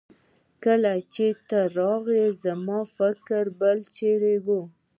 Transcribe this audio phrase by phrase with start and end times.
[0.63, 4.61] کله چې ته راغلې زما فکر بل چيرې وه.